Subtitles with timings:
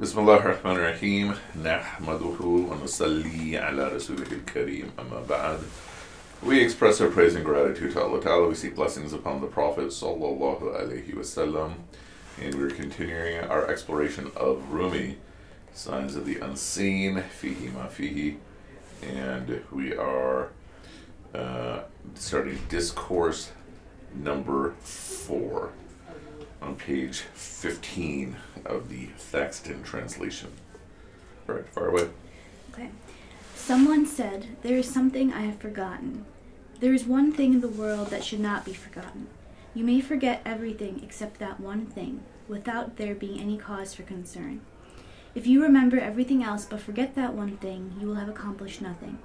[0.00, 5.58] بسم الله الرحمن الرحيم نحمده ونصلي على رسوله الكريم أما بعد
[6.42, 8.48] We express our praise and gratitude to Allah Ta'ala.
[8.48, 11.72] We seek blessings upon the Prophet Sallallahu Alaihi Wasallam.
[12.40, 15.16] And we're continuing our exploration of Rumi,
[15.72, 18.36] Signs of the Unseen, Fihi Ma Fihi.
[19.02, 20.50] And we are
[21.34, 21.80] uh,
[22.14, 23.52] starting discourse
[24.14, 25.72] number four
[26.61, 28.35] on page 15
[28.65, 30.51] of the Thackston translation.
[31.49, 32.09] All right, far away.
[32.73, 32.89] Okay.
[33.55, 36.25] Someone said, There is something I have forgotten.
[36.79, 39.27] There is one thing in the world that should not be forgotten.
[39.73, 44.61] You may forget everything except that one thing, without there being any cause for concern.
[45.33, 49.19] If you remember everything else but forget that one thing, you will have accomplished nothing.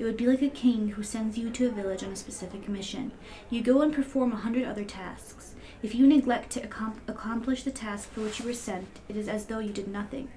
[0.00, 2.70] It would be like a king who sends you to a village on a specific
[2.70, 3.12] mission.
[3.50, 5.52] You go and perform a hundred other tasks.
[5.82, 9.28] If you neglect to accom- accomplish the task for which you were sent, it is
[9.28, 10.30] as though you did nothing.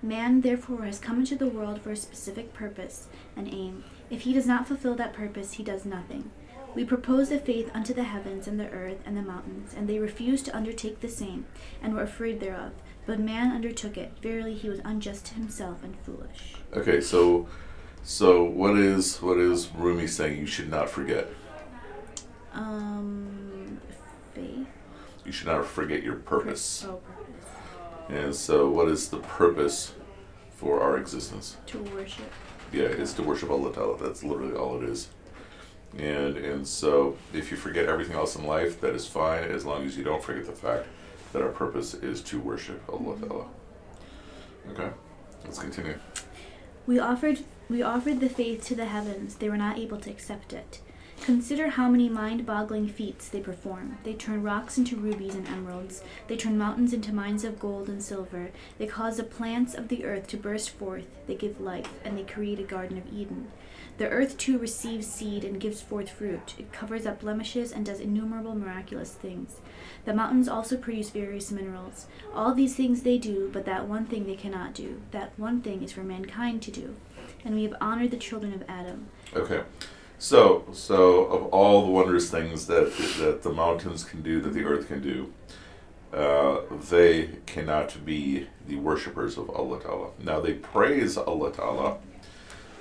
[0.00, 3.84] Man, therefore, has come into the world for a specific purpose and aim.
[4.08, 6.30] If he does not fulfill that purpose, he does nothing.
[6.74, 9.98] We proposed a faith unto the heavens and the earth and the mountains, and they
[9.98, 11.44] refused to undertake the same,
[11.82, 12.72] and were afraid thereof.
[13.04, 14.12] But man undertook it.
[14.22, 16.54] Verily, he was unjust to himself and foolish.
[16.72, 17.48] Okay, so
[18.02, 21.28] so what is what is Rumi saying you should not forget?
[22.52, 23.80] Um,
[24.34, 24.66] faith.
[25.24, 26.84] You should not forget your purpose.
[26.88, 27.50] Oh, purpose.
[28.08, 29.94] And so what is the purpose
[30.50, 31.56] for our existence?
[31.66, 32.30] To worship.
[32.72, 33.98] Yeah, it's to worship Allah Ta'ala.
[33.98, 35.08] That's literally all it is.
[35.98, 39.84] And and so if you forget everything else in life, that is fine as long
[39.84, 40.86] as you don't forget the fact
[41.32, 43.46] that our purpose is to worship Allah Ta'ala.
[44.70, 44.90] Okay.
[45.44, 45.98] Let's continue.
[46.86, 47.40] We offered
[47.70, 49.36] we offered the faith to the heavens.
[49.36, 50.80] They were not able to accept it.
[51.22, 53.98] Consider how many mind-boggling feats they perform.
[54.04, 56.02] They turn rocks into rubies and emeralds.
[56.26, 58.50] They turn mountains into mines of gold and silver.
[58.78, 61.06] They cause the plants of the earth to burst forth.
[61.26, 63.52] They give life, and they create a garden of Eden.
[63.98, 66.54] The earth too receives seed and gives forth fruit.
[66.58, 69.60] It covers up blemishes and does innumerable miraculous things.
[70.06, 72.06] The mountains also produce various minerals.
[72.34, 75.02] All these things they do, but that one thing they cannot do.
[75.10, 76.96] That one thing is for mankind to do.
[77.44, 79.08] And we have honored the children of Adam.
[79.34, 79.62] Okay.
[80.18, 84.64] So, so of all the wondrous things that that the mountains can do, that the
[84.64, 85.32] earth can do,
[86.12, 90.10] uh, they cannot be the worshippers of Allah Ta'ala.
[90.22, 91.98] Now they praise Allah Ta'ala,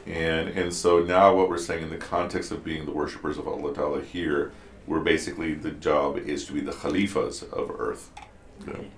[0.05, 3.47] and and so now what we're saying in the context of being the worshippers of
[3.47, 4.51] Allah Ta'ala here,
[4.85, 8.11] we're basically the job is to be the khalifas of earth.
[8.67, 8.89] Okay.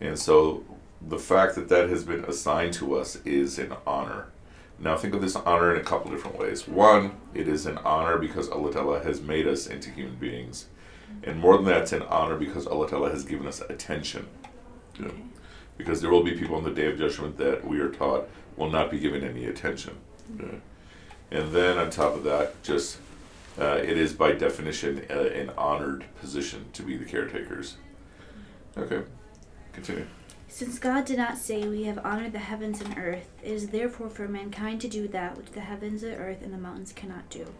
[0.00, 0.64] And so
[1.06, 4.28] the fact that that has been assigned to us is an honor.
[4.78, 6.68] Now think of this honor in a couple different ways.
[6.68, 10.66] One, it is an honor because Allah Ta'ala has made us into human beings.
[11.22, 14.28] And more than that, it's an honor because Allah Ta'ala has given us attention.
[14.98, 15.14] You know?
[15.78, 18.70] Because there will be people on the day of judgment that we are taught will
[18.70, 19.96] not be given any attention.
[21.30, 22.98] And then on top of that, just
[23.58, 27.76] uh, it is by definition uh, an honored position to be the caretakers.
[28.76, 29.02] Okay,
[29.72, 30.06] continue.
[30.56, 34.08] Since God did not say, We have honored the heavens and earth, it is therefore
[34.08, 37.52] for mankind to do that which the heavens, the earth, and the mountains cannot do.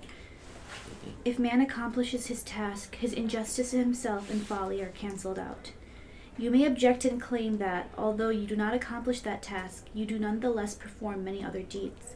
[1.23, 5.73] If man accomplishes his task, his injustice to himself and folly are cancelled out.
[6.39, 10.19] You may object and claim that, although you do not accomplish that task, you do
[10.19, 12.16] none the less perform many other deeds.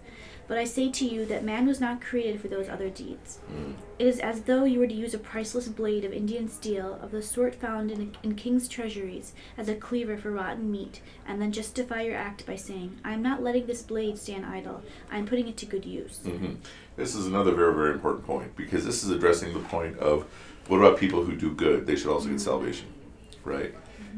[0.50, 3.38] But I say to you that man was not created for those other deeds.
[3.54, 3.74] Mm.
[4.00, 7.12] It is as though you were to use a priceless blade of Indian steel, of
[7.12, 11.52] the sort found in, in king's treasuries, as a cleaver for rotten meat, and then
[11.52, 15.26] justify your act by saying, I am not letting this blade stand idle, I am
[15.26, 16.18] putting it to good use.
[16.24, 16.54] hmm
[16.96, 20.24] This is another very, very important point because this is addressing the point of
[20.66, 21.86] what about people who do good?
[21.86, 22.88] They should also get salvation,
[23.44, 23.72] right?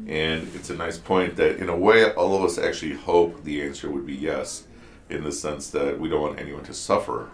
[0.07, 3.61] And it's a nice point that, in a way, all of us actually hope the
[3.61, 4.65] answer would be yes,
[5.09, 7.29] in the sense that we don't want anyone to suffer.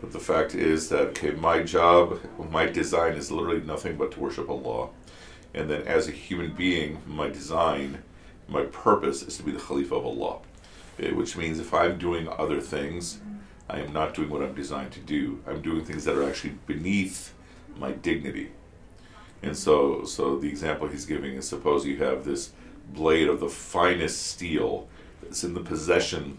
[0.00, 2.18] But the fact is that, okay, my job,
[2.50, 4.88] my design is literally nothing but to worship Allah.
[5.54, 8.02] And then as a human being, my design,
[8.48, 10.38] my purpose is to be the Khalifa of Allah.
[10.98, 13.20] Eh, Which means if I'm doing other things,
[13.68, 15.40] I am not doing what I'm designed to do.
[15.46, 17.32] I'm doing things that are actually beneath
[17.76, 18.50] my dignity.
[19.42, 22.52] And so, so the example he's giving is suppose you have this
[22.92, 24.88] blade of the finest steel
[25.22, 26.38] that's in the possession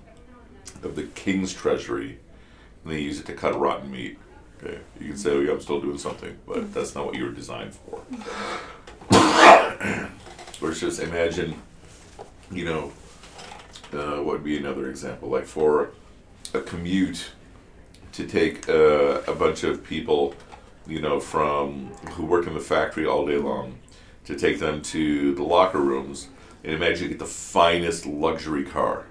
[0.84, 2.20] of the king's treasury,
[2.84, 4.18] and they use it to cut rotten meat.
[4.62, 7.26] Okay, you can say, "Oh, yeah, I'm still doing something," but that's not what you
[7.26, 8.02] were designed for.
[10.62, 11.56] or it's just imagine,
[12.52, 12.92] you know,
[13.94, 15.30] uh, what would be another example?
[15.30, 15.92] Like for
[16.54, 17.32] a commute
[18.14, 20.36] to take uh, a bunch of people,
[20.88, 23.80] you know, from who work in the factory all day long,
[24.26, 26.28] to take them to the locker rooms.
[26.64, 29.06] And imagine you get the finest luxury car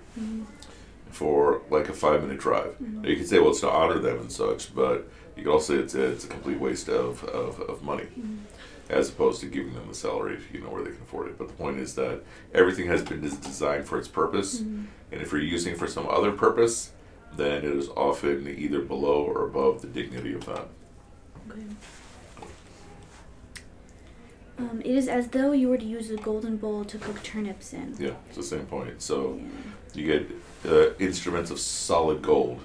[1.12, 2.80] for like a five minute drive.
[2.80, 5.76] Now, You can say, well, it's to honor them and such, but you can also
[5.76, 8.38] say it's a, it's a complete waste of, of, of money mm-hmm.
[8.88, 11.38] as opposed to giving them the salary, if you know, where they can afford it.
[11.38, 12.22] But the point is that
[12.54, 14.84] everything has been designed for its purpose, mm-hmm.
[15.12, 16.92] and if you're using it for some other purpose,
[17.36, 20.68] then it is often either below or above the dignity of that.
[21.50, 21.62] Okay.
[24.58, 27.72] Um, it is as though you were to use a golden bowl to cook turnips
[27.72, 27.96] in.
[27.98, 29.00] Yeah, it's the same point.
[29.02, 29.71] So Yeah.
[29.94, 30.30] You get
[30.70, 32.60] uh, instruments of solid gold,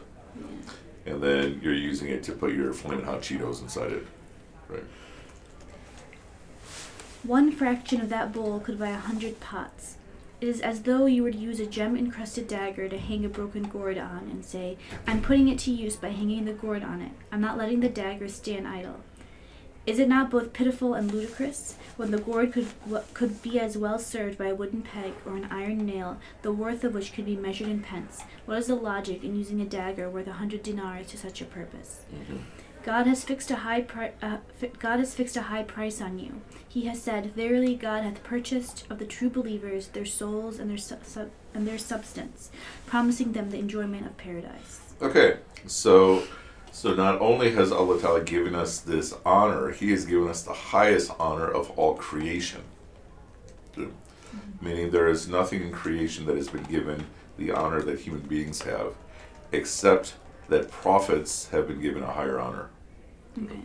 [1.05, 4.05] and then you're using it to put your flaming hot Cheetos inside it.
[4.69, 4.83] Right.
[7.23, 9.95] One fraction of that bowl could buy a hundred pots.
[10.39, 13.29] It is as though you were to use a gem encrusted dagger to hang a
[13.29, 14.77] broken gourd on and say,
[15.07, 17.11] I'm putting it to use by hanging the gourd on it.
[17.31, 18.99] I'm not letting the dagger stand idle.
[19.87, 22.67] Is it not both pitiful and ludicrous when the gourd could
[23.13, 26.83] could be as well served by a wooden peg or an iron nail, the worth
[26.83, 28.21] of which could be measured in pence?
[28.45, 31.45] What is the logic in using a dagger worth a hundred dinars to such a
[31.45, 32.01] purpose?
[32.83, 36.19] God has fixed a high pri- uh, fi- God has fixed a high price on
[36.19, 36.41] you.
[36.67, 40.77] He has said, "Verily, God hath purchased of the true believers their souls and their
[40.77, 42.49] su- su- and their substance,
[42.85, 46.23] promising them the enjoyment of paradise." Okay, so
[46.77, 50.53] so not only has Allah Ta'ala given us this honor, He has given us the
[50.53, 52.61] highest honor of all creation.
[53.73, 53.87] Good.
[53.87, 54.63] Mm-hmm.
[54.63, 58.61] Meaning there is nothing in creation that has been given the honor that human beings
[58.61, 58.93] have,
[59.51, 60.13] except
[60.49, 62.69] that prophets have been given a higher honor.
[63.43, 63.59] Okay.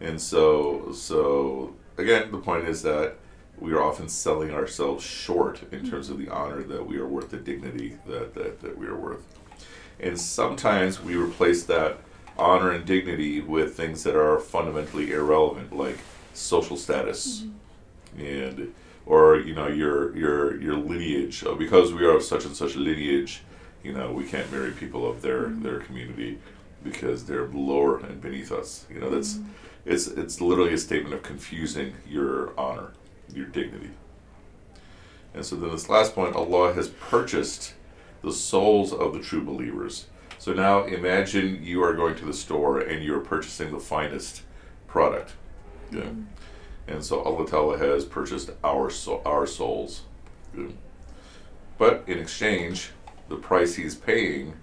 [0.00, 3.16] And so, so again, the point is that
[3.58, 6.34] we are often selling ourselves short in terms of the mm-hmm.
[6.34, 9.24] honor that we are worth, the dignity that, that, that we are worth.
[9.98, 11.98] And sometimes we replace that
[12.38, 15.98] honor and dignity with things that are fundamentally irrelevant, like
[16.32, 17.44] social status,
[18.16, 18.24] mm-hmm.
[18.24, 18.74] and
[19.06, 21.44] or you know your your your lineage.
[21.44, 23.42] Oh, because we are of such and such lineage,
[23.82, 25.62] you know we can't marry people of their mm-hmm.
[25.62, 26.38] their community
[26.84, 28.86] because they're lower and beneath us.
[28.92, 29.50] You know that's mm-hmm.
[29.84, 32.92] it's it's literally a statement of confusing your honor,
[33.34, 33.90] your dignity.
[35.34, 37.74] And so then this last point, Allah has purchased
[38.22, 40.06] the souls of the true believers.
[40.38, 44.42] So now imagine you are going to the store and you're purchasing the finest
[44.86, 45.34] product.
[45.90, 46.10] Yeah.
[46.86, 50.02] And so Allah Ta'ala has purchased our soul, our souls.
[50.54, 50.74] Good.
[51.76, 52.90] But in exchange,
[53.28, 54.54] the price he's paying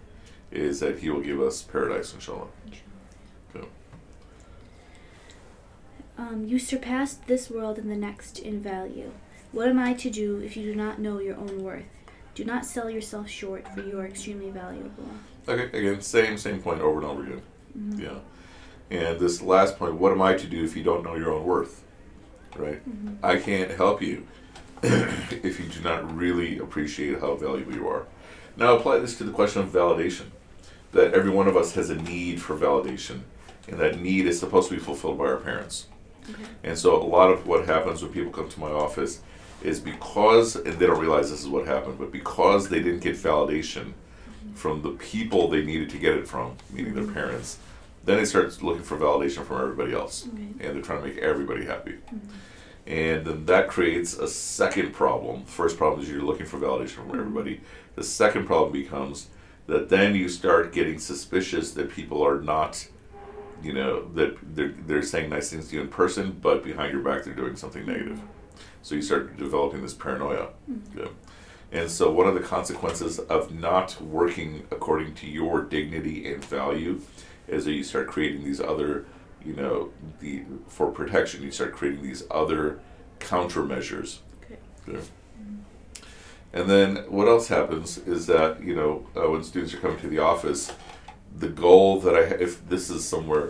[0.52, 2.48] is that he will give us paradise, inshallah.
[2.68, 2.82] Okay.
[6.18, 9.12] Um, you surpassed this world and the next in value.
[9.52, 11.84] What am I to do if you do not know your own worth?
[12.34, 15.10] Do not sell yourself short, for you are extremely valuable.
[15.48, 17.42] Okay, again, same same point over and over again.
[17.78, 18.02] Mm-hmm.
[18.02, 18.20] Yeah.
[18.90, 21.44] And this last point, what am I to do if you don't know your own
[21.44, 21.84] worth?
[22.56, 22.88] Right?
[22.88, 23.26] Mm-hmm.
[23.26, 24.26] I can't help you
[24.84, 28.06] if you do not really appreciate how valuable you are.
[28.58, 30.26] Now apply this to the question of validation.
[30.94, 33.22] That every one of us has a need for validation,
[33.68, 35.88] and that need is supposed to be fulfilled by our parents.
[36.30, 36.44] Okay.
[36.64, 39.22] And so a lot of what happens when people come to my office
[39.62, 43.16] is because, and they don't realize this is what happened, but because they didn't get
[43.16, 43.94] validation
[44.54, 47.14] from the people they needed to get it from, meaning their mm-hmm.
[47.14, 47.58] parents,
[48.04, 50.28] then they start looking for validation from everybody else.
[50.28, 50.44] Okay.
[50.44, 51.94] And they're trying to make everybody happy.
[51.94, 52.18] Mm-hmm.
[52.88, 55.44] And then that creates a second problem.
[55.46, 57.20] First problem is you're looking for validation from mm-hmm.
[57.20, 57.62] everybody.
[57.96, 59.30] The second problem becomes
[59.68, 62.88] that then you start getting suspicious that people are not,
[63.64, 67.02] you know, that they're, they're saying nice things to you in person, but behind your
[67.02, 68.22] back they're doing something negative.
[68.84, 70.50] So you start developing this paranoia.
[70.96, 71.08] Yeah.
[71.76, 77.02] And so one of the consequences of not working according to your dignity and value
[77.50, 79.06] is that you start creating these other,
[79.46, 79.92] you know,
[80.22, 82.80] the for protection, you start creating these other
[83.20, 84.20] countermeasures.
[84.46, 84.58] Okay.
[84.88, 85.02] Yeah.
[86.54, 90.08] And then what else happens is that you know uh, when students are coming to
[90.08, 90.72] the office,
[91.38, 93.50] the goal that I ha- if this is somewhere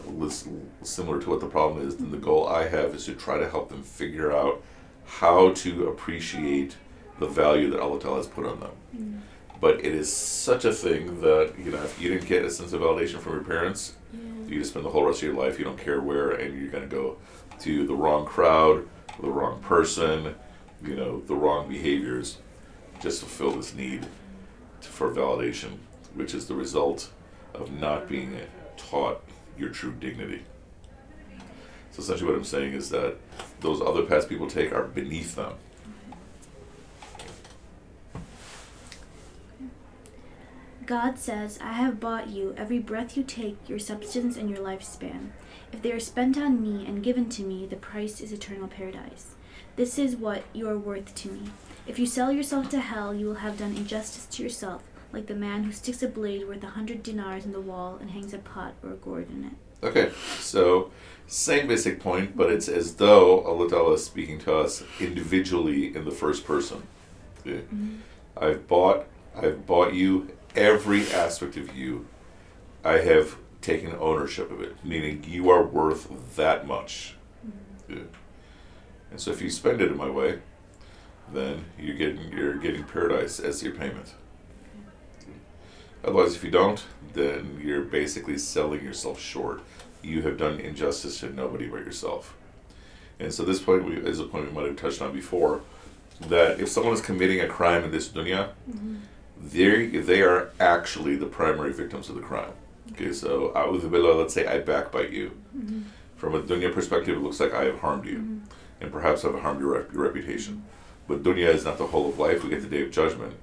[0.82, 3.48] similar to what the problem is, then the goal I have is to try to
[3.48, 4.63] help them figure out
[5.05, 6.75] how to appreciate
[7.19, 8.72] the value that Allah Ta'ala has put on them.
[8.95, 9.19] Mm.
[9.62, 12.74] But it is such a thing that you know if you didn't get a sense
[12.74, 14.19] of validation from your parents, Yeah.
[14.48, 16.69] you just spend the whole rest of your life you don't care where, and you're
[16.72, 17.17] going to go
[17.62, 18.88] to the wrong crowd,
[19.22, 20.36] the wrong person,
[20.84, 22.38] you know, the wrong behaviors,
[23.01, 24.05] just to fulfill this need
[24.81, 25.77] for validation,
[26.15, 27.10] which is the result
[27.53, 28.38] of not being
[28.77, 29.22] taught
[29.57, 30.43] your true dignity.
[31.91, 33.15] So essentially, what I'm saying is that
[33.62, 35.53] those other paths people take are beneath them.
[40.86, 45.30] God says, I have bought you every breath you take, your substance, and your lifespan.
[45.72, 49.36] If they are spent on me and given to me, the price is eternal paradise.
[49.75, 51.50] This is what you are worth to me.
[51.88, 55.36] If you sell yourself to hell, you will have done injustice to yourself, like the
[55.36, 58.38] man who sticks a blade worth a hundred dinars in the wall and hangs a
[58.38, 59.86] pot or a gourd in it.
[59.86, 60.92] Okay, so
[61.27, 66.06] same basic point, but it's as though Allah Ta'ala is speaking to us individually in
[66.06, 66.84] the first person.
[67.42, 67.62] Okay?
[67.62, 67.96] Mm-hmm.
[68.38, 72.07] I've bought I've bought you every aspect of you.
[72.83, 77.15] I have taken ownership of it, meaning you are worth that much.
[77.45, 77.97] Mm-hmm.
[77.97, 78.03] Yeah.
[79.12, 80.39] And so if you spend it in my way,
[81.33, 84.13] then you're getting you're getting paradise as your payment.
[86.03, 86.83] Otherwise, if you don't,
[87.13, 89.63] then you're basically selling yourself short.
[90.03, 92.35] You have done injustice to nobody but yourself.
[93.19, 95.62] And so this point we, is a point we might have touched on before,
[96.27, 98.97] that if someone is committing a crime in this dunya, mm-hmm.
[99.42, 102.51] They they are actually the primary victims of the crime.
[102.92, 103.51] Okay, so
[104.18, 105.32] let's say I backbite you.
[105.56, 105.82] Mm-hmm.
[106.15, 108.39] From a dunya perspective, it looks like I have harmed you, mm-hmm.
[108.82, 110.63] and perhaps I've harmed your, rep- your reputation.
[111.08, 112.44] But dunya is not the whole of life.
[112.44, 113.36] We get the day of judgment,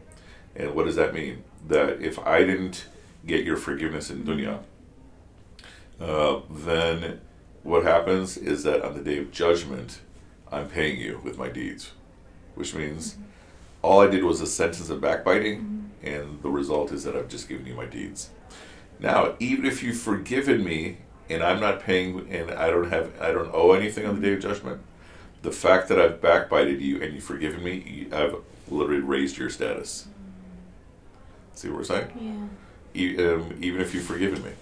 [0.57, 1.45] and what does that mean?
[1.69, 2.87] That if I didn't
[3.27, 4.61] get your forgiveness in dunya,
[6.01, 7.21] uh, then
[7.63, 10.01] what happens is that on the day of judgment,
[10.51, 11.93] I'm paying you with my deeds,
[12.55, 13.23] which means mm-hmm.
[13.83, 17.49] all I did was a sentence of backbiting, and the result is that I've just
[17.49, 18.31] given you my deeds.
[18.99, 23.33] Now, even if you've forgiven me and I'm not paying and I don't have I
[23.33, 24.81] don't owe anything on the day of judgment,
[25.43, 28.37] the fact that I've backbited you and you've forgiven me, I've
[28.69, 30.07] literally raised your status.
[31.55, 32.51] See what we're saying?
[32.95, 33.01] Yeah.
[33.03, 34.53] E- um, even if you've forgiven me,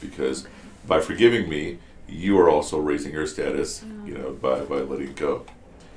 [0.00, 0.46] because
[0.86, 1.78] by forgiving me,
[2.08, 3.80] you are also raising your status.
[3.80, 4.08] Mm.
[4.08, 5.44] You know, by by letting go.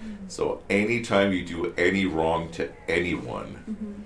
[0.04, 0.30] Mm.
[0.30, 4.02] So anytime you do any wrong to anyone, mm-hmm.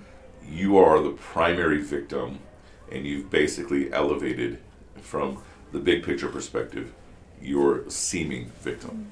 [0.50, 2.40] You are the primary victim,
[2.92, 4.60] and you've basically elevated
[5.02, 6.94] from the big picture perspective
[7.42, 9.08] your seeming victim.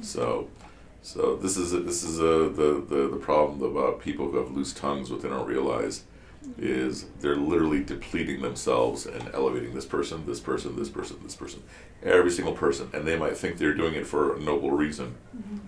[0.00, 0.48] So,
[1.02, 4.36] so this is a, this is a, the, the the problem about uh, people who
[4.36, 5.10] have loose tongues.
[5.10, 6.04] What they don't realize
[6.58, 11.62] is they're literally depleting themselves and elevating this person, this person, this person, this person,
[12.04, 15.58] every single person, and they might think they're doing it for a noble reason, mm-hmm.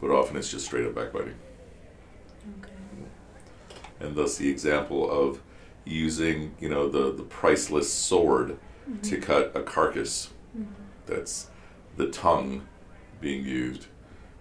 [0.00, 1.34] but often it's just straight up backbiting.
[4.02, 5.40] And thus the example of
[5.84, 8.58] using you know the the priceless sword
[9.02, 9.22] to mm-hmm.
[9.22, 10.72] cut a carcass mm-hmm.
[11.06, 11.48] that's
[11.96, 12.66] the tongue
[13.20, 13.86] being used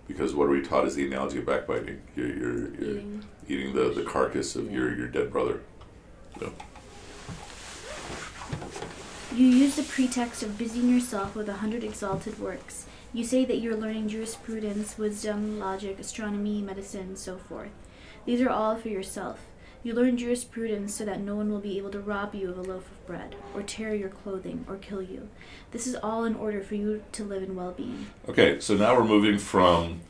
[0.08, 3.24] because what are we taught is the analogy of backbiting you're, you're, you're Eating.
[3.48, 5.62] eating the, the carcass of your, your dead brother
[6.40, 6.54] so,
[9.36, 12.86] You use the pretext of busying yourself with a hundred exalted works.
[13.14, 17.72] You say that you're learning jurisprudence, wisdom, logic, astronomy, medicine, and so forth.
[18.26, 19.40] These are all for yourself.
[19.84, 22.62] You learn jurisprudence so that no one will be able to rob you of a
[22.62, 25.30] loaf of bread, or tear your clothing, or kill you.
[25.72, 28.08] This is all in order for you to live in well being.
[28.30, 30.02] okay so now we're moving from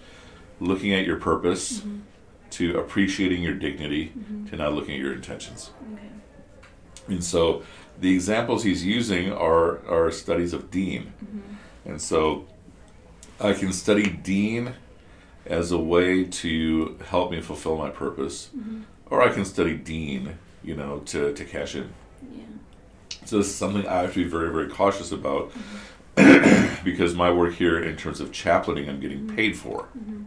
[0.59, 1.99] looking at your purpose mm-hmm.
[2.51, 4.45] to appreciating your dignity mm-hmm.
[4.47, 6.07] to now looking at your intentions Okay.
[7.07, 7.63] And so
[7.99, 11.13] the examples he's using are, are studies of deen.
[11.23, 11.89] Mm-hmm.
[11.89, 12.47] And so
[13.39, 14.73] I can study deen
[15.45, 18.49] as a way to help me fulfill my purpose,
[19.11, 21.93] or I can study deen, you know, to, to cash in.
[22.33, 22.43] Yeah.
[23.25, 25.51] So this is something I have to be very, very cautious about
[26.15, 29.89] because my work here in terms of chaplaining, I'm getting paid for.
[29.97, 30.23] Mm-hmm.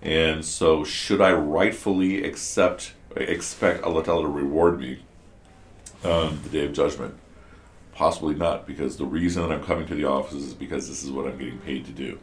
[0.00, 5.00] And so should I rightfully accept, expect Allah Ta'ala to reward me
[6.04, 7.14] on the day of judgment?
[7.92, 11.10] Possibly not, because the reason that I'm coming to the office is because this is
[11.10, 12.20] what I'm getting paid to do.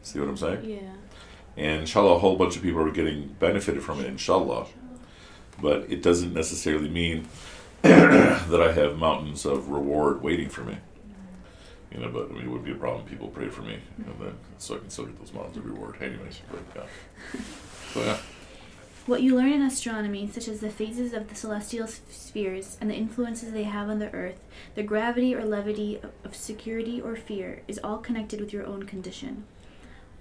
[0.00, 0.64] See what I'm saying?
[0.64, 0.92] Yeah.
[1.56, 4.66] And inshallah, a whole bunch of people are getting benefited from it, inshallah.
[5.60, 7.28] But it doesn't necessarily mean
[7.82, 10.78] that I have mountains of reward waiting for me.
[11.92, 13.04] You know, but I mean, it would be a problem.
[13.04, 15.96] People pray for me, and then so I can still get those mountains of reward.
[16.00, 17.40] Anyways, but yeah.
[17.92, 18.18] So yeah.
[19.06, 22.94] What you learn in astronomy, such as the phases of the celestial spheres and the
[22.94, 24.38] influences they have on the earth,
[24.76, 29.46] the gravity or levity of security or fear, is all connected with your own condition.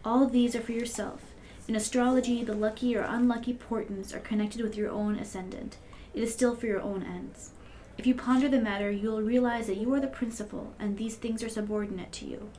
[0.03, 1.21] All of these are for yourself.
[1.67, 5.77] In astrology, the lucky or unlucky portents are connected with your own ascendant.
[6.13, 7.51] It is still for your own ends.
[7.97, 11.15] If you ponder the matter, you will realize that you are the principal, and these
[11.15, 12.49] things are subordinate to you.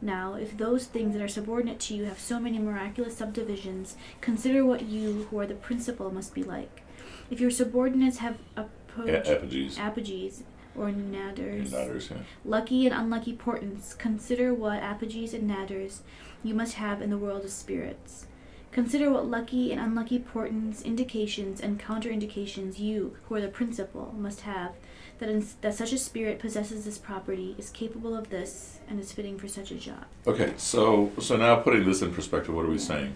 [0.00, 4.64] Now, if those things that are subordinate to you have so many miraculous subdivisions, consider
[4.64, 6.82] what you, who are the principal, must be like.
[7.30, 9.74] If your subordinates have approached apogees.
[9.76, 10.42] apogees
[10.76, 12.16] or nadirs, And yeah.
[12.44, 16.00] lucky and unlucky portents, consider what apogees and nadirs
[16.44, 18.26] you must have in the world of spirits.
[18.70, 24.40] Consider what lucky and unlucky portents, indications, and counterindications you, who are the principal, must
[24.40, 24.72] have,
[25.18, 29.12] that, in, that such a spirit possesses this property, is capable of this, and is
[29.12, 30.04] fitting for such a job.
[30.26, 33.14] Okay, so so now putting this in perspective, what are we saying?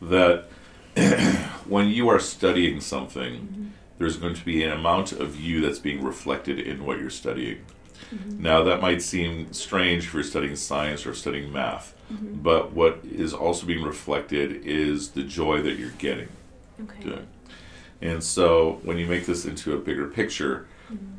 [0.00, 0.44] That
[1.66, 3.66] when you are studying something, mm-hmm.
[3.98, 7.64] there's going to be an amount of you that's being reflected in what you're studying.
[8.38, 11.94] Now, that might seem strange if you're studying science or studying math,
[12.42, 16.28] but what is also being reflected is the joy that you're getting.
[16.82, 17.22] Okay.
[18.02, 20.66] And so when you make this into a bigger picture,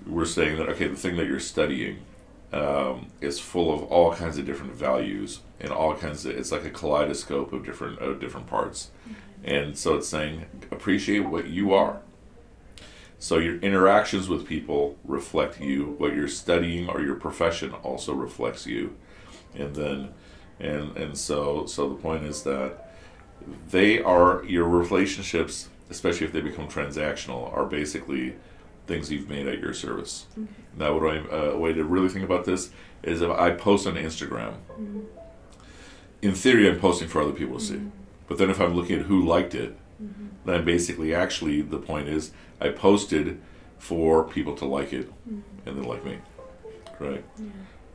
[0.08, 2.00] we're saying that okay, the thing that you're studying
[2.54, 6.38] um, is full of all kinds of different values and all kinds of.
[6.38, 8.92] It's like a kaleidoscope of different of different parts,
[9.44, 12.01] and so it's saying appreciate what you are.
[13.25, 15.96] So your interactions with people reflect you.
[15.98, 18.96] What you're studying or your profession also reflects you,
[19.55, 20.13] and then,
[20.60, 22.88] and and so so the point is that
[23.72, 28.36] they are your relationships, especially if they become transactional, are basically
[28.86, 30.27] things you've made at your service.
[30.77, 32.70] Now, what I, uh, a way to really think about this
[33.01, 34.53] is if I post on Instagram,
[36.22, 37.82] in theory, I'm posting for other people to see.
[38.27, 39.75] But then if I'm looking at who liked it,
[40.46, 43.42] then basically, actually, the point is I posted
[43.78, 45.10] for people to like it
[45.66, 46.18] and then like me,
[47.00, 47.24] right?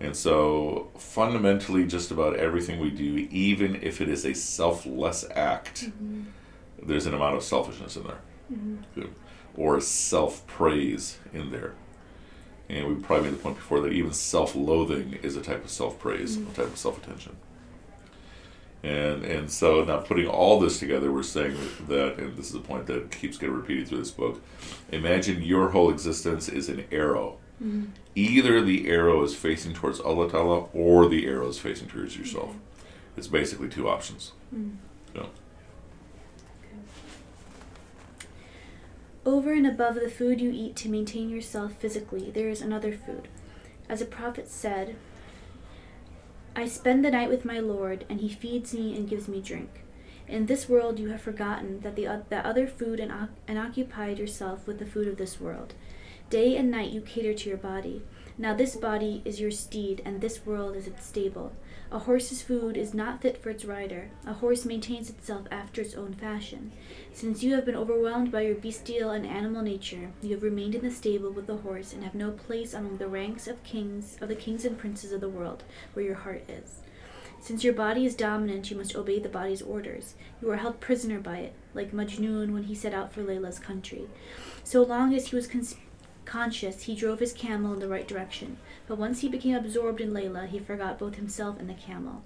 [0.00, 5.84] And so, fundamentally, just about everything we do, even if it is a selfless act,
[5.84, 6.22] mm-hmm.
[6.82, 8.76] there's an amount of selfishness in there, mm-hmm.
[8.94, 9.14] Good.
[9.56, 11.74] or self praise in there.
[12.70, 15.70] And we probably made the point before that even self loathing is a type of
[15.70, 16.50] self praise, mm-hmm.
[16.50, 17.36] a type of self attention.
[18.82, 21.56] And and so now putting all this together, we're saying
[21.88, 24.40] that, and this is a point that keeps getting repeated through this book.
[24.90, 27.38] Imagine your whole existence is an arrow.
[27.62, 27.90] Mm-hmm.
[28.14, 32.50] Either the arrow is facing towards Allah Ta'ala or the arrow is facing towards yourself.
[32.50, 33.18] Mm-hmm.
[33.18, 34.32] It's basically two options.
[34.54, 34.76] Mm-hmm.
[35.14, 35.28] So,
[39.26, 43.28] Over and above the food you eat to maintain yourself physically, there is another food.
[43.88, 44.96] As a prophet said,
[46.56, 49.84] I spend the night with my Lord, and he feeds me and gives me drink.
[50.26, 53.58] In this world you have forgotten that the oth- that other food and, oc- and
[53.58, 55.74] occupied yourself with the food of this world.
[56.28, 58.02] Day and night you cater to your body.
[58.38, 61.52] Now this body is your steed, and this world is its stable.
[61.92, 64.10] A horse's food is not fit for its rider.
[64.24, 66.70] A horse maintains itself after its own fashion.
[67.12, 70.82] Since you have been overwhelmed by your bestial and animal nature, you have remained in
[70.82, 74.28] the stable with the horse and have no place among the ranks of kings of
[74.28, 76.80] the kings and princes of the world, where your heart is.
[77.40, 80.14] Since your body is dominant, you must obey the body's orders.
[80.40, 84.08] You are held prisoner by it, like Majnun when he set out for Layla's country.
[84.62, 85.48] So long as he was
[86.24, 88.58] conscious, he drove his camel in the right direction.
[88.86, 92.22] But once he became absorbed in Layla, he forgot both himself and the camel.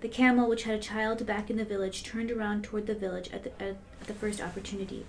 [0.00, 3.30] The camel, which had a child back in the village, turned around toward the village
[3.32, 5.04] at the, at, the first opportunity.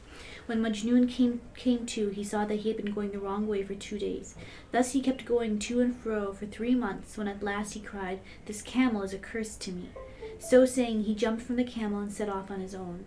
[0.47, 3.61] When Majnun came, came to, he saw that he had been going the wrong way
[3.63, 4.33] for two days.
[4.71, 8.19] Thus he kept going to and fro for three months, when at last he cried,
[8.45, 9.89] This camel is a curse to me.
[10.39, 13.05] So saying, he jumped from the camel and set off on his own.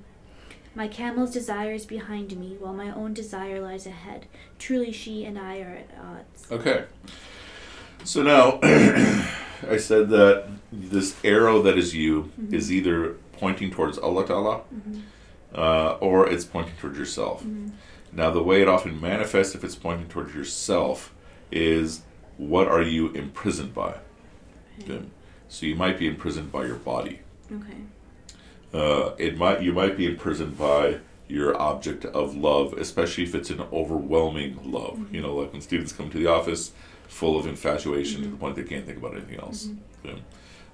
[0.75, 4.27] My camel's desire is behind me, while my own desire lies ahead.
[4.59, 6.51] Truly, she and I are at odds.
[6.51, 6.85] okay.
[8.05, 12.55] So now, I said that this arrow that is you mm-hmm.
[12.55, 15.01] is either pointing towards Allah Ta'ala mm-hmm.
[15.55, 17.43] uh, or it's pointing towards yourself.
[17.43, 17.69] Mm-hmm.
[18.13, 21.15] Now, the way it often manifests if it's pointing towards yourself
[21.51, 22.03] is
[22.37, 23.97] what are you imprisoned by?
[24.85, 25.11] Good.
[25.49, 27.21] So you might be imprisoned by your body.
[27.51, 27.77] Okay.
[28.73, 33.51] Uh, it might you might be imprisoned by your object of love, especially if it's
[33.51, 35.13] an overwhelming love.
[35.13, 36.73] You know, like when students come to the office
[37.09, 39.69] full of infatuation to the point they can't think about anything else.
[40.03, 40.15] Yeah.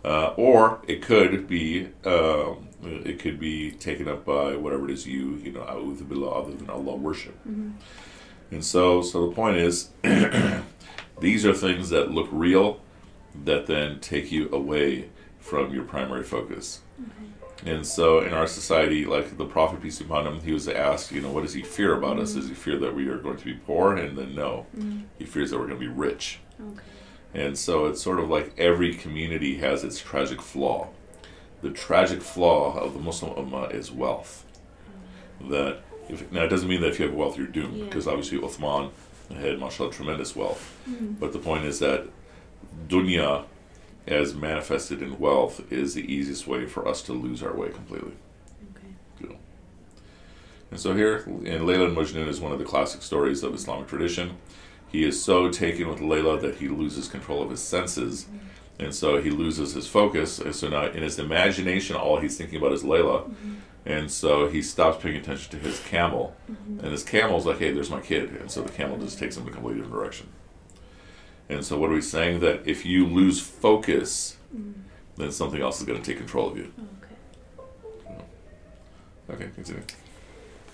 [0.04, 5.06] Uh, or it could be um, it could be taken up by whatever it is
[5.06, 7.36] you you know other than Allah worship.
[8.50, 9.90] And so so the point is
[11.20, 12.80] these are things that look real
[13.44, 15.08] that then take you away
[15.38, 16.80] from your primary focus.
[17.64, 21.10] And so in our society, like the Prophet, peace be upon him, he was asked,
[21.10, 22.34] you know, what does he fear about us?
[22.34, 23.96] Does he fear that we are going to be poor?
[23.96, 24.66] And then no,
[25.18, 26.38] he fears that we're going to be rich.
[26.60, 26.80] Okay.
[27.34, 30.88] And so it's sort of like every community has its tragic flaw.
[31.60, 34.46] The tragic flaw of the Muslim Ummah is wealth.
[35.50, 37.84] That if, now it doesn't mean that if you have wealth you're doomed, Yeah.
[37.86, 38.90] because obviously Uthman
[39.34, 40.74] had mashallah tremendous wealth.
[40.88, 41.18] Mm.
[41.18, 42.06] But the point is that
[42.88, 43.44] dunya,
[44.08, 48.12] as manifested in wealth, is the easiest way for us to lose our way completely.
[48.76, 49.28] Okay.
[49.28, 49.36] Know.
[50.70, 53.88] And so here, in Layla and Majnun is one of the classic stories of Islamic
[53.88, 54.36] tradition.
[54.90, 58.84] He is so taken with Layla that he loses control of his senses, mm-hmm.
[58.84, 60.38] and so he loses his focus.
[60.38, 63.54] And so now, in his imagination, all he's thinking about is Layla, mm-hmm.
[63.84, 66.80] and so he stops paying attention to his camel, mm-hmm.
[66.80, 69.42] and his camel's like, "Hey, there's my kid," and so the camel just takes him
[69.42, 70.28] in a completely different direction.
[71.48, 72.40] And so, what are we saying?
[72.40, 74.36] That if you lose focus,
[75.16, 76.72] then something else is going to take control of you.
[78.06, 78.22] Okay.
[79.30, 79.82] Okay, continue.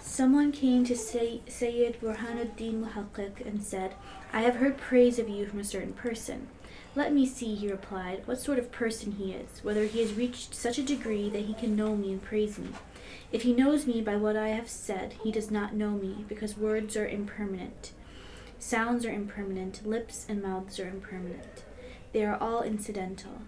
[0.00, 3.94] Someone came to Say- Sayyid Burhanuddin Muhakkik and said,
[4.32, 6.48] I have heard praise of you from a certain person.
[6.94, 10.54] Let me see, he replied, what sort of person he is, whether he has reached
[10.54, 12.68] such a degree that he can know me and praise me.
[13.32, 16.56] If he knows me by what I have said, he does not know me, because
[16.56, 17.90] words are impermanent.
[18.58, 21.64] Sounds are impermanent, lips and mouths are impermanent.
[22.12, 23.42] They are all incidental.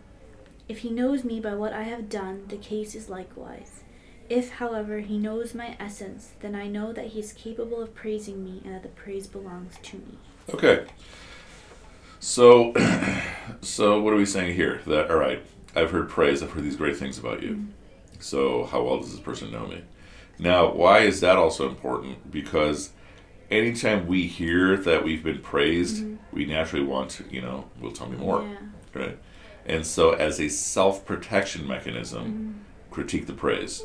[0.68, 3.84] If he knows me by what I have done, the case is likewise.
[4.28, 8.44] If, however, he knows my essence, then I know that he is capable of praising
[8.44, 10.18] me and that the praise belongs to me.
[10.52, 10.84] Okay.
[12.18, 12.72] So,
[13.60, 14.80] so what are we saying here?
[14.86, 15.42] That all right?
[15.76, 16.42] I've heard praise.
[16.42, 17.50] I've heard these great things about you.
[17.50, 17.70] Mm-hmm.
[18.18, 19.82] So, how well does this person know me?
[20.38, 22.30] Now, why is that also important?
[22.30, 22.90] Because
[23.50, 26.16] anytime we hear that we've been praised, mm-hmm.
[26.32, 29.00] we naturally want to, you know, will tell me more, Yeah.
[29.00, 29.18] right?
[29.66, 32.92] And so, as a self protection mechanism, mm-hmm.
[32.92, 33.82] critique the praise.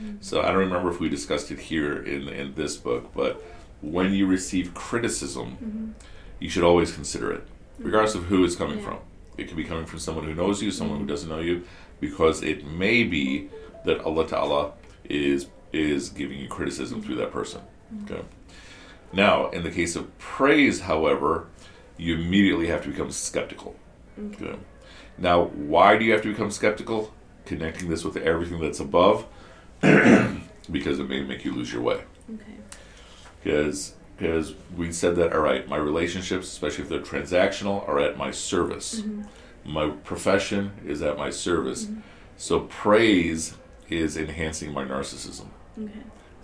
[0.00, 0.16] Mm-hmm.
[0.20, 3.42] So, I don't remember if we discussed it here in in this book, but
[3.82, 5.94] when you receive criticism,
[6.38, 7.46] you should always consider it,
[7.78, 8.84] regardless of who it's coming Yeah.
[8.84, 8.98] from.
[9.36, 11.64] It could be coming from someone who knows you, someone who doesn't know you,
[12.00, 13.48] because it may be
[13.84, 14.72] that Allah Ta'ala
[15.08, 17.60] is is giving you criticism through that person.
[18.04, 18.22] Okay.
[19.14, 21.46] Now, in the case of praise, however,
[21.96, 23.76] you immediately have to become skeptical.
[24.18, 24.56] Okay.
[25.16, 27.12] Now, why do you have to become skeptical?
[27.44, 29.26] Connecting this with everything that's above,
[30.70, 32.00] because it may make you lose your way
[32.32, 32.56] Okay.
[33.42, 38.16] because because we said that all right my relationships especially if they're transactional are at
[38.16, 39.22] my service mm-hmm.
[39.64, 42.00] my profession is at my service mm-hmm.
[42.36, 43.54] so praise
[43.88, 45.46] is enhancing my narcissism
[45.76, 45.90] Okay.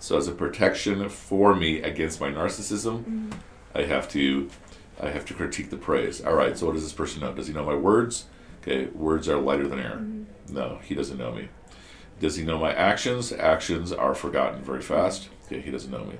[0.01, 3.29] So as a protection for me against my narcissism mm-hmm.
[3.75, 4.49] i have to
[4.99, 6.21] i have to critique the praise.
[6.21, 7.33] All right so what does this person know?
[7.33, 8.25] Does he know my words?
[8.61, 9.99] Okay words are lighter than air.
[10.01, 10.53] Mm-hmm.
[10.53, 11.49] No he doesn't know me.
[12.19, 13.31] Does he know my actions?
[13.31, 15.29] Actions are forgotten very fast.
[15.45, 16.17] Okay he doesn't know me.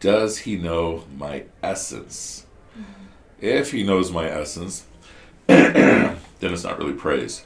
[0.00, 2.46] Does he know my essence?
[2.72, 3.04] Mm-hmm.
[3.40, 4.86] If he knows my essence
[5.46, 7.44] then it's not really praise.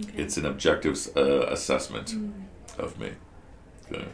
[0.00, 0.22] Okay.
[0.22, 2.14] it's an objective uh, assessment
[2.78, 3.10] of me.
[3.90, 4.06] Okay?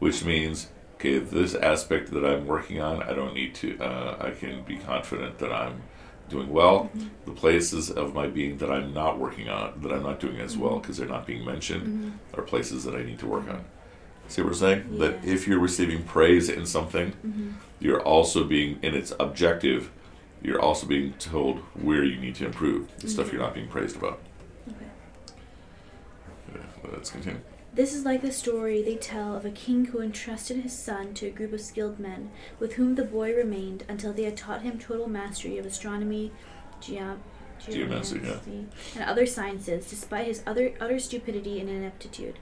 [0.00, 4.30] Which means okay this aspect that i'm working on i don't need to uh, i
[4.30, 5.80] can be confident that i'm
[6.30, 6.84] doing well.
[6.84, 7.08] Mm-hmm.
[7.26, 10.56] The places of my being that i'm not working on that i'm not doing as
[10.56, 10.80] well mm-hmm.
[10.80, 12.40] because they're not being mentioned mm-hmm.
[12.40, 13.64] are places that i need to work on.
[14.28, 14.98] See what we're saying?
[14.98, 19.90] That if you're receiving praise in something you're also being in its objective
[20.40, 23.96] you're also being told where you need to improve the stuff you're not being praised
[23.96, 24.20] about.
[24.68, 24.86] Okay.
[26.54, 27.40] okay, let's continue
[27.72, 31.26] This is like the story they tell of a king who entrusted his son to
[31.26, 34.78] a group of skilled men, with whom the boy remained until they had taught him
[34.78, 36.32] total mastery of astronomy,
[36.80, 37.18] geom-
[37.68, 38.38] Geomancy, yeah.
[38.94, 42.38] and other sciences, despite his other utter stupidity and ineptitude.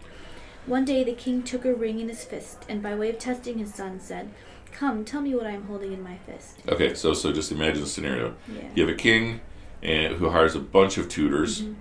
[0.64, 3.58] One day the king took a ring in his fist, and by way of testing
[3.58, 4.30] his son, said,
[4.72, 7.82] "Come, tell me what I am holding in my fist." Okay, so so just imagine
[7.82, 8.34] the scenario.
[8.46, 8.68] Yeah.
[8.76, 9.40] You have a king
[9.82, 11.74] and who hires a bunch of tutors, Mm-hmm.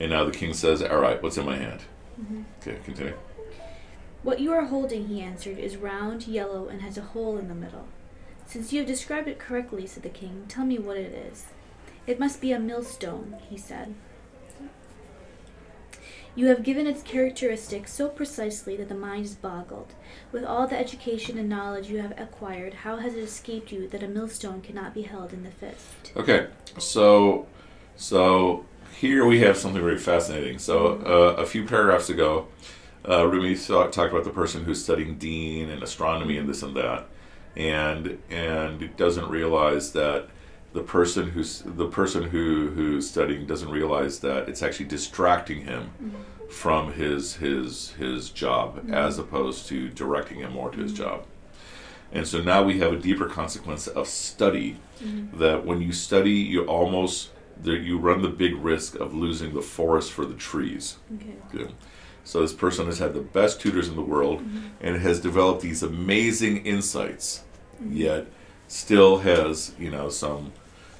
[0.00, 1.82] and now the king says, "All right, what's in my hand?"
[2.20, 2.42] Mm-hmm.
[2.60, 3.14] Okay, continue.
[4.22, 7.54] What you are holding, he answered, is round, yellow, and has a hole in the
[7.54, 7.86] middle.
[8.46, 11.46] Since you have described it correctly, said the king, tell me what it is.
[12.06, 13.94] It must be a millstone, he said.
[16.34, 19.94] You have given its characteristics so precisely that the mind is boggled.
[20.30, 24.02] With all the education and knowledge you have acquired, how has it escaped you that
[24.02, 26.12] a millstone cannot be held in the fist?
[26.16, 26.46] Okay,
[26.78, 27.46] so
[27.96, 28.64] so
[28.96, 30.58] here we have something very fascinating.
[30.58, 32.48] So uh, a few paragraphs ago,
[33.08, 36.76] uh, Rumi thought, talked about the person who's studying deen and astronomy and this and
[36.76, 37.06] that,
[37.56, 40.28] and and doesn't realize that
[40.72, 45.90] the person who's the person who who's studying doesn't realize that it's actually distracting him
[46.50, 51.24] from his his his job as opposed to directing him more to his job.
[52.12, 54.78] And so now we have a deeper consequence of study
[55.34, 57.30] that when you study, you almost
[57.62, 60.96] there you run the big risk of losing the forest for the trees.
[61.14, 61.34] Okay.
[61.50, 61.72] Good.
[62.24, 64.42] So this person has had the best tutors in the world
[64.80, 67.42] and has developed these amazing insights,
[67.88, 68.26] yet
[68.68, 70.52] still has you know some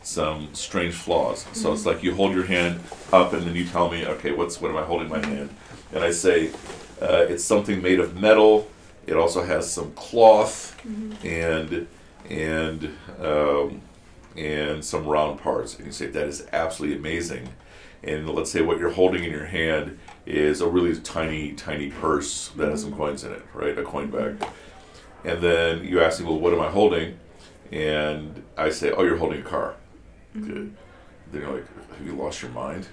[0.02, 1.44] some strange flaws.
[1.52, 2.80] So it's like you hold your hand
[3.12, 5.50] up and then you tell me, okay, what's what am I holding my hand?
[5.92, 6.50] And I say,
[7.02, 8.68] uh, it's something made of metal.
[9.06, 10.74] It also has some cloth
[11.24, 11.86] and
[12.30, 13.82] and um,
[14.38, 15.76] and some round parts.
[15.76, 17.48] And you say that is absolutely amazing.
[18.04, 22.48] And let's say what you're holding in your hand is a really tiny, tiny purse
[22.56, 23.76] that has some coins in it, right?
[23.76, 24.36] A coin bag.
[25.24, 27.18] And then you ask me, well, what am I holding?
[27.72, 29.74] And I say, oh, you're holding a car.
[30.34, 30.76] Then
[31.32, 32.86] you're like, have you lost your mind?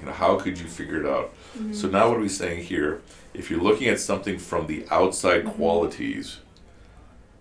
[0.00, 1.34] You know, how could you figure it out?
[1.58, 1.74] Mhm.
[1.74, 3.02] So now what are we saying here?
[3.34, 5.52] If you're looking at something from the outside Mhm.
[5.54, 6.38] qualities,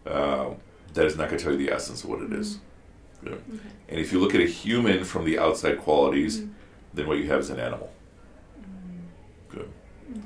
[0.06, 0.50] uh,
[0.94, 2.60] that is not going to tell you the essence of what it is.
[3.24, 3.32] Yeah.
[3.32, 3.42] Okay.
[3.90, 6.50] And if you look at a human from the outside qualities, Mhm.
[6.94, 7.92] then what you have is an animal.
[9.50, 9.70] Good.
[10.12, 10.20] Okay.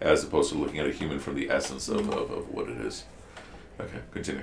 [0.00, 2.78] As opposed to looking at a human from the essence of, of, of what it
[2.80, 3.04] is.
[3.80, 4.42] Okay, continue.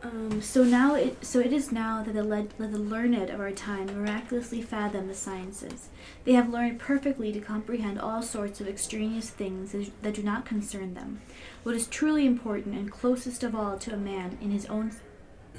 [0.00, 3.40] Um, so now it so it is now that the, le- that the learned of
[3.40, 5.88] our time miraculously fathom the sciences.
[6.24, 10.44] They have learned perfectly to comprehend all sorts of extraneous things that- that do not
[10.44, 11.20] concern them.
[11.64, 14.92] What is truly important and closest of all to a man in his own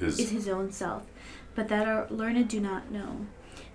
[0.00, 1.02] Is is his own self,
[1.54, 3.26] but that our learned do not know.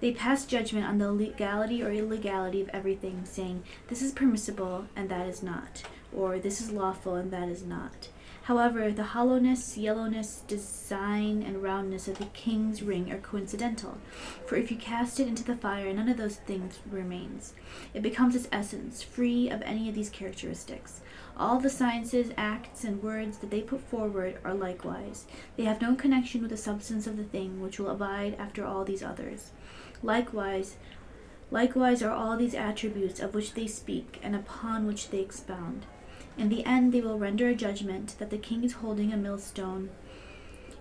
[0.01, 5.09] They pass judgment on the legality or illegality of everything, saying, This is permissible and
[5.09, 8.09] that is not, or This is lawful and that is not.
[8.45, 13.97] However, the hollowness, yellowness, design, and roundness of the king's ring are coincidental,
[14.45, 17.53] for if you cast it into the fire, none of those things remains.
[17.95, 21.01] It becomes its essence, free of any of these characteristics.
[21.35, 25.25] All the sciences, acts, and words that they put forward are likewise.
[25.57, 28.85] They have no connection with the substance of the thing which will abide after all
[28.85, 29.53] these others.
[30.03, 30.75] Likewise,
[31.49, 35.87] likewise are all these attributes of which they speak and upon which they expound.
[36.37, 39.89] In the end, they will render a judgment that the king is holding a millstone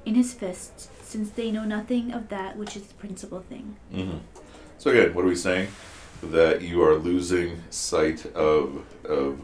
[0.05, 3.77] in his fist, since they know nothing of that which is the principal thing.
[3.93, 4.19] hmm
[4.79, 5.69] So again, what are we saying?
[6.23, 9.41] That you are losing sight of of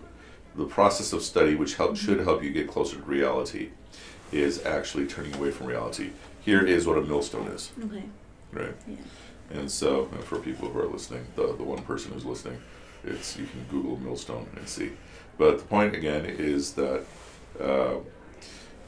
[0.56, 3.68] the process of study, which help, should help you get closer to reality,
[4.32, 6.10] is actually turning away from reality.
[6.40, 8.04] Here is what a millstone is, Okay.
[8.52, 8.74] right?
[8.88, 8.96] Yeah.
[9.50, 12.60] And so, and for people who are listening, the the one person who's listening,
[13.04, 14.92] it's you can Google millstone and see.
[15.38, 17.04] But the point again is that.
[17.60, 17.96] Uh,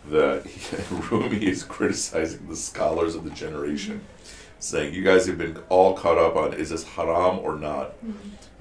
[0.08, 0.44] that
[1.10, 4.04] Rumi is criticizing the scholars of the generation,
[4.58, 7.94] saying you guys have been all caught up on is this haram or not?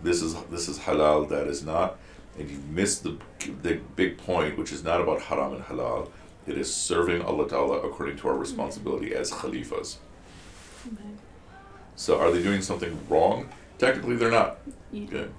[0.04, 1.98] This is this is halal, that is not,
[2.38, 3.18] and you missed the
[3.62, 6.10] the big point, which is not about haram and halal.
[6.48, 9.98] It is serving Allah Ta'ala according to our responsibility as khalifas.
[10.88, 11.04] Okay.
[11.96, 13.50] So are they doing something wrong?
[13.82, 14.60] Technically, they're not.
[14.92, 15.06] Yeah.
[15.06, 15.34] Good.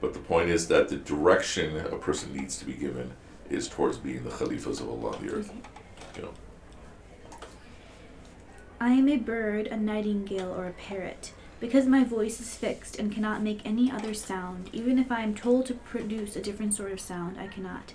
[0.00, 3.12] But the point is that the direction a person needs to be given
[3.50, 5.50] is towards being the khalifas of Allah on the earth.
[5.50, 5.60] Okay.
[6.16, 7.38] You know.
[8.80, 11.34] I am a bird, a nightingale, or a parrot.
[11.60, 15.34] Because my voice is fixed and cannot make any other sound, even if I am
[15.34, 17.92] told to produce a different sort of sound, I cannot.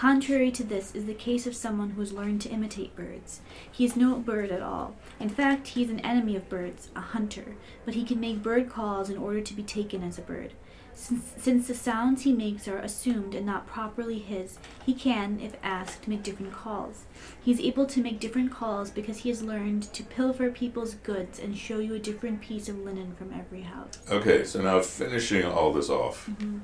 [0.00, 3.42] Contrary to this is the case of someone who has learned to imitate birds.
[3.70, 4.96] He is no bird at all.
[5.20, 8.70] In fact, he is an enemy of birds, a hunter, but he can make bird
[8.70, 10.54] calls in order to be taken as a bird.
[10.94, 15.52] Since, since the sounds he makes are assumed and not properly his, he can, if
[15.62, 17.04] asked, make different calls.
[17.38, 21.38] He is able to make different calls because he has learned to pilfer people's goods
[21.38, 23.98] and show you a different piece of linen from every house.
[24.10, 26.60] Okay, so now finishing all this off, Mm-hmm.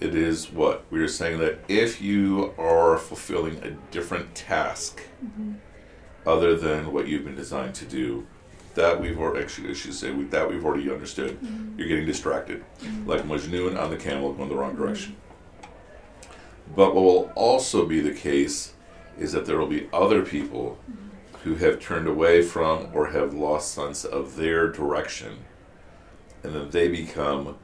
[0.00, 5.52] It is what we are saying that if you are fulfilling a different task Mm-hmm.
[6.26, 8.26] other than what you've been designed to do,
[8.74, 11.40] that we've already actually I should say we, that we've already understood.
[11.40, 11.78] Mm-hmm.
[11.78, 12.62] You're getting distracted,
[13.06, 15.16] like Majnun on the camel going the wrong direction.
[16.74, 18.74] But what will also be the case
[19.18, 20.78] is that there will be other people
[21.44, 25.44] who have turned away from or have lost sense of their direction,
[26.42, 27.56] and then they become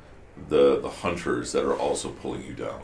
[0.48, 2.80] the the hunters that are also pulling you down.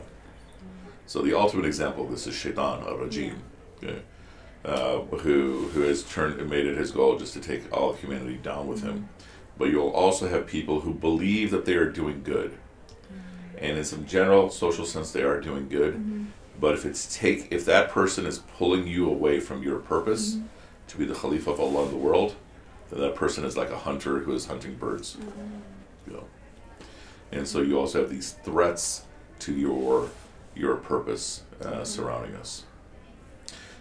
[1.05, 3.35] So the ultimate example of this is Shaitan, a Rajim,
[3.77, 4.01] okay,
[4.65, 7.99] uh, who who has turned and made it his goal just to take all of
[7.99, 9.07] humanity down with him.
[9.57, 12.57] But you'll also have people who believe that they are doing good,
[13.57, 15.95] and in some general social sense, they are doing good.
[15.95, 16.25] Mm-hmm.
[16.59, 20.45] But if it's take if that person is pulling you away from your purpose Mm-hmm.
[20.87, 22.35] to be the Khalifa of Allah in the world,
[22.89, 25.15] then that person is like a hunter who is hunting birds.
[25.15, 26.07] Mm-hmm.
[26.07, 26.23] You know
[27.32, 29.04] And so you also have these threats
[29.40, 30.10] to your
[30.54, 32.64] your purpose uh, surrounding us.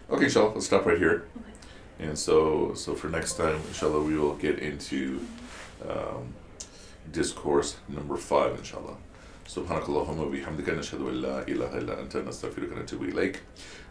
[0.09, 1.25] Okay, inshallah, let's stop right here.
[1.35, 2.07] Okay.
[2.09, 5.19] And so so for next time, inshallah, we will get into
[5.87, 6.33] um,
[7.11, 8.97] discourse number five, inshallah.
[9.47, 13.41] سبحانك اللهم وبحمدك نشهد أن لا إله إلا أنت نستغفرك ونتوب إليك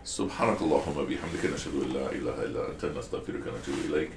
[0.05, 4.11] سبحانك اللهم وبحمدك نشهد أن لا إله إلا أنت نستغفرك ونتوب إليك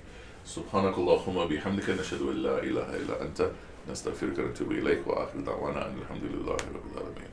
[0.45, 3.51] سبحانك اللهم وبحمدك نشهد أن لا إله إلا أنت
[3.90, 7.32] نستغفرك ونتوب إليك وآخر دعوانا أن الحمد لله رب العالمين.